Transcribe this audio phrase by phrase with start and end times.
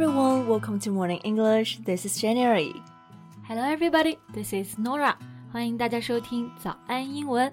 [0.00, 1.78] everyone, welcome to Morning English.
[1.78, 2.72] This is January.
[3.48, 5.16] Hello everybody, this is Norah.
[5.50, 7.52] 欢迎大家收听早安英文。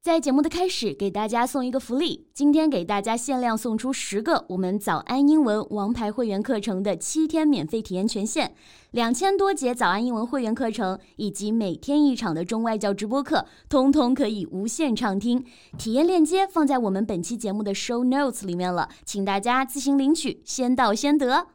[0.00, 2.28] 在节目的开始，给大家送一个福利。
[2.32, 8.52] 今天给大家限量送出十个我们早安英文王牌会员课程的七天免费体验权限，
[8.92, 15.44] 两千多节早安英文会员课程以及每天一场的中外教直播课，通通可以无限畅听。
[15.76, 21.48] 体验链接放在我们本期节目的 show notes 里面了，请大家自行领取，先到先得。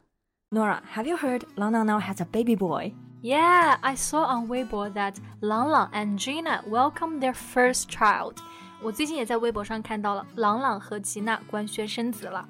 [0.51, 2.93] Nora, have you heard Lang Lang now has a baby boy?
[3.22, 8.36] Yeah, I saw on Weibo that Lang Lang and Gina welcomed their first child.
[8.80, 12.48] 我最近也在微博上看到了朗朗和吉娜官宣生子了。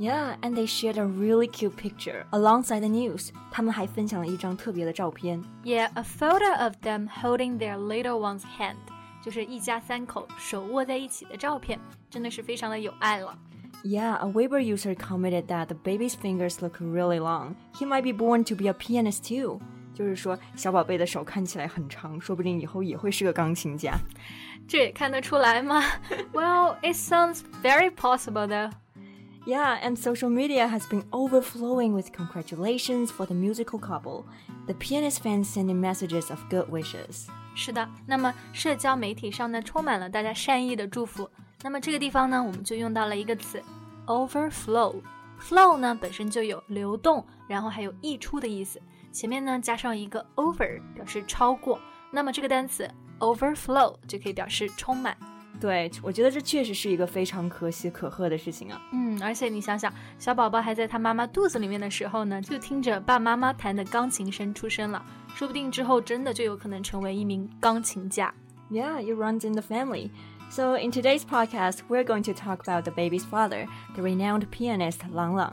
[0.00, 3.30] Yeah, and they shared a really cute picture alongside the news.
[3.50, 5.42] 他们还分享了一张特别的照片。
[5.64, 8.76] Yeah, a photo of them holding their little one's hand.
[9.24, 11.78] 就是一家三口手握在一起的照片，
[12.08, 13.36] 真的是非常的有爱了。
[13.84, 17.54] Yeah, a Weibo user commented that the baby's fingers look really long.
[17.74, 19.60] He might be born to be a pianist too.
[19.94, 23.94] 就是说，小宝贝的手看起来很长，说不定以后也会是个钢琴家。
[24.68, 25.82] 这也看得出来吗？
[26.32, 28.70] Well, it sounds very possible though.
[29.46, 34.24] Yeah, and social media has been overflowing with congratulations for the musical couple.
[34.66, 37.26] The pianist fans sending messages of good wishes.
[37.54, 41.28] 是的，那么社交媒体上呢，充满了大家善意的祝福。
[41.62, 43.62] 那么这个地方呢，我们就用到了一个词，
[44.06, 48.80] overflow。flow 呢本身就有流动， 然后还有溢出的意思。
[49.12, 51.78] 前面呢加上一个 over，表示超过。
[52.10, 55.16] 那么这个单词 overflow 就可以表示充满。
[55.60, 58.80] 对，我觉得这确实是一个非常可喜可贺的事情啊。
[58.92, 65.04] 嗯，而且你想想，小宝宝还在他妈妈肚子里面的时候呢，就听着爸妈妈弹的钢琴声出生了，
[65.34, 68.32] 说不定之后真的就有可能成为一名钢琴家。
[68.70, 70.10] Yeah, it runs in the family.
[70.48, 73.66] So in today's podcast, we're going to talk about the baby's father,
[73.96, 75.52] the renowned pianist Lang Lang.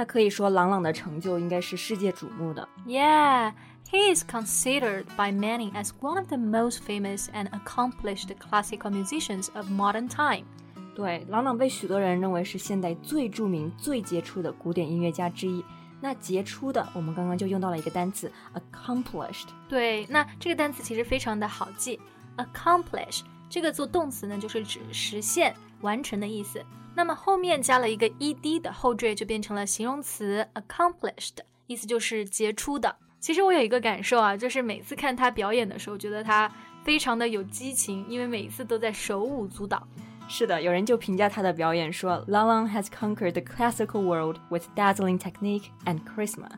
[0.00, 2.66] 那可以说，朗朗的成就应该是世界瞩目的。
[2.86, 3.52] Yeah,
[3.90, 9.54] he is considered by many as one of the most famous and accomplished classical musicians
[9.54, 10.46] of modern time.
[10.94, 15.62] 对，朗朗被许多人认为是现代最著名、最杰出的古典音乐家之一。
[16.00, 19.48] 那杰出的，我们刚刚就用到了一个单词 accomplished。
[19.68, 22.00] 对，那这个单词其实非常的好记
[22.38, 26.64] ，accomplish 这个做动词呢，就是指实现、完成的意思。
[26.94, 31.36] 那么后面加了一个 ed 的后缀，就变成了形容词 accomplished，
[31.66, 32.94] 意思就是杰出的。
[33.18, 36.50] 其实我有一个感受啊，就是每次看他表演的时候，觉得他
[36.84, 39.86] 非常的有激情，因为每一次都在手舞足蹈。
[40.28, 46.48] 是的，有人就评价他的表演说，Lang Lang has conquered the classical world with dazzling technique and charisma。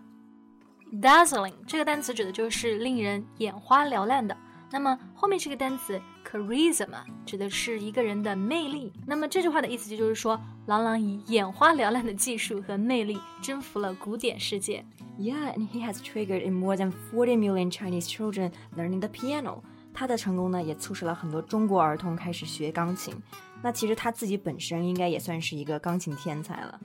[1.01, 4.37] dazzling 这个单词指的就是令人眼花缭乱的。
[4.72, 8.92] 那么后面这个单词 charisma 指的是一个人的魅力。
[9.06, 14.84] 那么这句话的意思就是说，郎朗以眼花缭乱的技术和魅力征服了古典世界。
[15.18, 19.62] Yeah, and he has triggered in more than 40 million Chinese children learning the piano.
[19.94, 23.16] 他的成功呢，也促使了很多中国儿童开始学钢琴。
[23.64, 26.80] 那其实他自己本身应该也算是一个钢琴天才了。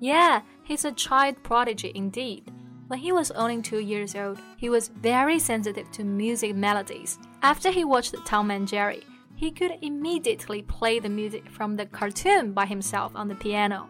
[0.00, 2.42] Yeah, he's a child prodigy indeed.
[2.89, 7.17] When he was only two years old, he was very sensitive to music melodies.
[7.41, 9.03] After he watched Tom and Jerry,
[9.35, 13.87] he could immediately play the music from the cartoon by himself on the piano.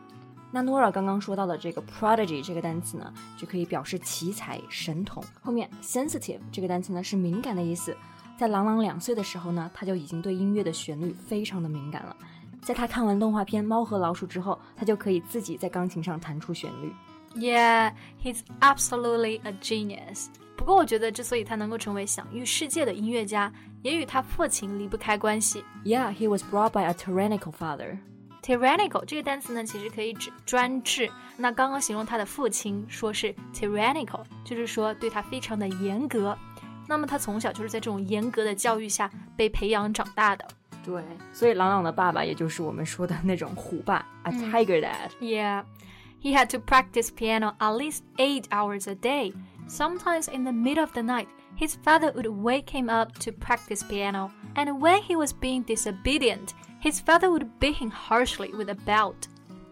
[0.51, 5.23] 那 Norah 刚刚说到的这个 prodigy 这个单词呢，就可以表示奇才、神童。
[5.41, 7.95] 后面 sensitive 这个单词呢是敏感的意思。
[8.35, 12.15] 在朗朗两岁的时候呢，他就已经对音乐的旋律非常的敏感了。
[12.63, 16.91] 在他看完动画片《猫和老鼠》之后，他就可以自己在钢琴上弹出旋律。
[17.35, 17.93] Yeah,
[18.23, 20.27] he's absolutely a genius.
[20.55, 23.51] 不过，我觉得之所以他能够成为享誉世界的音乐家，
[23.83, 25.63] 也与他父亲离不开关系。
[25.85, 27.99] Yeah, he was brought by a tyrannical father.
[28.41, 31.11] Tyrannical 这个单词呢，其实可以指专制。
[31.35, 36.35] 那刚刚形容他的父亲说是 tyrannical，就是说对他非常的严格。
[36.87, 40.47] 那么他从小就是在这种严格的教育下被培养长大的。
[40.83, 45.09] 对，所以朗朗的爸爸也就是我们说的那种虎爸，a tiger dad.
[45.19, 45.63] Yeah.
[46.22, 49.32] He had to practice piano at least eight hours a day.
[49.66, 53.82] Sometimes in the middle of the night, his father would wake him up to practice
[53.82, 56.50] piano, and when he was being disobedient,
[56.80, 59.14] his father would beat him harshly with a belt.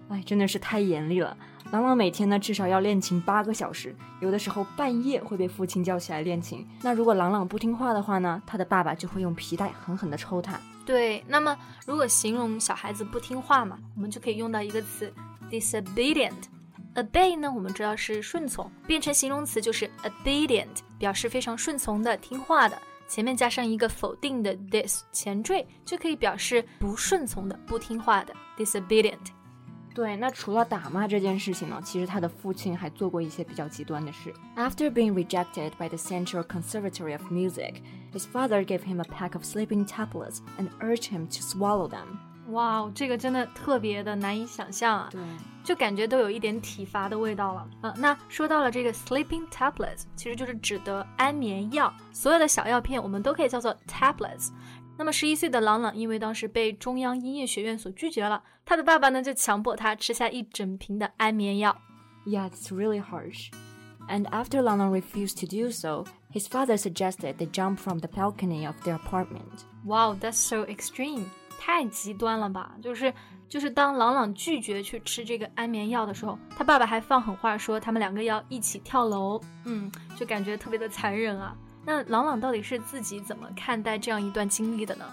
[0.08, 1.36] 哎，真的是太严厉了。
[1.70, 6.66] 朗朗每天呢至少要练琴八个小时，有的时候半夜会被父亲叫起来练琴。
[6.82, 10.60] 那如果朗朗不听话的话呢，他的爸爸就会用皮带狠狠地抽他。
[10.84, 11.56] 对，那么
[11.86, 15.12] 如果形容小孩子不听话嘛，我们就可以用到一个词
[15.50, 20.66] disobedient。obey 呢，我们知道是顺从，变成形容词就是 obedient，
[20.98, 22.76] 表示非常顺从的、听话的。
[23.06, 29.18] 前面加上一个否定的 this 前缀，就可以表示不顺从的、不听话的 disobedient。
[29.92, 34.32] 对，那除了打骂这件事情呢，其实他的父亲还做过一些比较极端的事。
[34.56, 37.82] After being rejected by the Central Conservatory of Music,
[38.12, 42.18] his father gave him a pack of sleeping tablets and urged him to swallow them.
[42.48, 45.08] 哇，这个真的特别的难以想象啊！
[45.10, 45.20] 对，
[45.62, 47.68] 就感觉都有一点体罚的味道了。
[47.82, 51.92] 呃，那说到了这个 sleeping tablets，其实就是指的安眠药。
[52.12, 54.48] 所有的小药片我们都可以叫做 tablets。
[54.98, 61.76] 那么十一岁的朗朗因为当时被中央音乐学院所拒绝了，他的爸爸呢就强迫他吃下一整瓶的安眠药。
[62.26, 63.50] Yeah, it's really harsh.
[64.08, 68.08] And after Lang Lang refused to do so, his father suggested they jump from the
[68.08, 69.64] balcony of their apartment.
[69.84, 71.26] Wow, that's so extreme.
[71.64, 72.72] 太极端了吧？
[72.82, 73.12] 就是
[73.48, 79.40] 就是当朗朗拒绝去吃这个安眠药的时候，他爸爸还放狠话说他们两个要一起跳楼。
[79.64, 81.56] 嗯，就感觉特别的残忍啊。
[81.84, 85.04] 那朗朗到底是自己怎么看待这样一段经历的呢？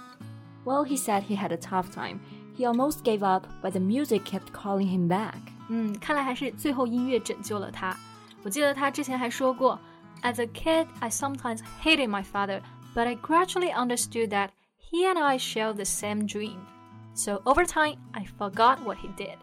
[0.66, 2.20] Well, he said he had a tough time.
[2.58, 5.36] He almost gave up, but the music kept calling him back.
[5.70, 7.96] 嗯，看来还是最后音乐拯救了他。
[8.44, 9.80] 我记得他之前还说过，
[10.24, 12.62] As a kid, I sometimes hated my father,
[12.94, 14.50] but I gradually understood that
[14.92, 16.58] he and I share the same dream.
[17.14, 19.38] So over time, I forgot what he did.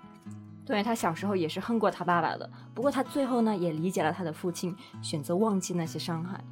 [0.67, 6.43] 对他小时候也是恨过他爸爸的，不过他最后呢也理解了他的父亲，选择忘记那些伤害。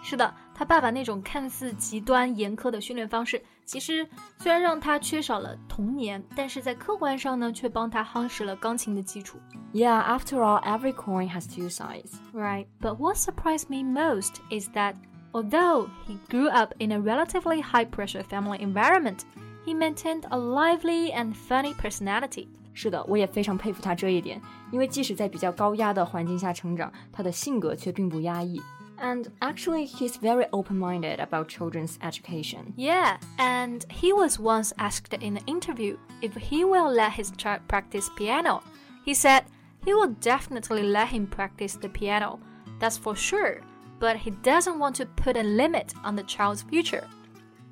[0.00, 9.38] 是的，他爸爸那种看似极端严苛的训练方式，其实虽然让他缺少了童年，但是在客观上呢，却帮他夯实了钢琴的基础。
[9.74, 12.12] Yeah, after all, every coin has two sides.
[12.32, 12.68] Right.
[12.80, 14.94] But what surprised me most is that
[15.32, 19.20] Although he grew up in a relatively high pressure family environment,
[19.64, 22.48] he maintained a lively and funny personality.
[22.72, 28.60] 是的，我也非常佩服他这一点，因为即使在比较高压的环境下成长，他的性格却并不压抑。
[29.00, 32.72] And actually, he's very open minded about children's education.
[32.76, 37.60] Yeah, and he was once asked in an interview if he will let his child
[37.68, 38.62] practice piano.
[39.04, 39.44] He said
[39.84, 42.40] he will definitely let him practice the piano.
[42.80, 43.60] That's for sure
[44.03, 47.03] but he doesn't want to put a limit on the child's future.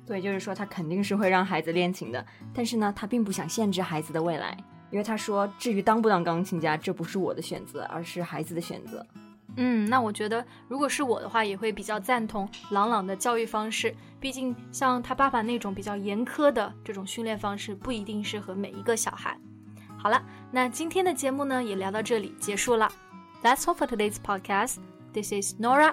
[0.06, 2.24] 对，就是说他肯定是会让孩子练琴的，
[2.54, 4.56] 但是呢，他并不想限制孩子的未来，
[4.90, 9.06] 因为他说，至于当不当钢琴家，这不是我的选择，而是孩子的选择。
[9.56, 13.94] 嗯，那我觉得如果是我的话，也会比较赞同朗朗的教育方式。
[14.18, 19.38] 毕竟像他爸爸那种比较严苛的这种训练方式，不一定适合每一个小孩。
[19.98, 22.90] 好了，那今天的节目呢也聊到这里结束了。
[23.42, 24.76] That's all for today's podcast.
[25.12, 25.92] This is Norah.